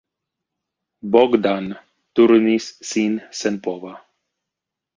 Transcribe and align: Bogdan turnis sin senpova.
Bogdan 1.15 1.67
turnis 2.19 2.71
sin 2.93 3.21
senpova. 3.43 3.95